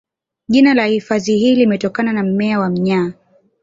[0.49, 3.13] Jina la hifadhi hii limetokana na mmea wa mnyaa